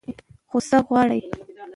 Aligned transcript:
خو 0.49 0.57
هڅه 0.67 0.77
غواړي. 0.87 1.21